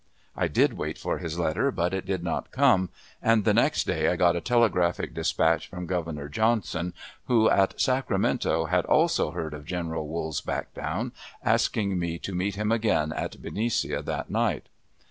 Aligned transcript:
I 0.35 0.47
did 0.47 0.73
wait 0.73 0.97
for 0.97 1.19
his 1.19 1.37
letter, 1.37 1.69
but 1.69 1.93
it 1.93 2.07
did 2.07 2.23
not 2.23 2.49
come, 2.49 2.89
and 3.21 3.45
the 3.45 3.53
next 3.53 3.85
day 3.85 4.09
I 4.09 4.15
got 4.15 4.35
a 4.35 4.41
telegraphic 4.41 5.13
dispatch 5.13 5.67
from 5.67 5.85
Governor 5.85 6.27
Johnson, 6.27 6.95
who, 7.25 7.47
at 7.51 7.79
Sacramento, 7.79 8.65
had 8.65 8.85
also 8.87 9.29
heard 9.29 9.53
of 9.53 9.63
General 9.67 10.07
Wool's 10.07 10.41
"back 10.41 10.73
down," 10.73 11.11
asking 11.45 11.99
me 11.99 12.17
to 12.17 12.33
meet 12.33 12.55
him 12.55 12.71
again 12.71 13.13
at 13.13 13.43
Benicia 13.43 14.01
that 14.01 14.31
night. 14.31 14.69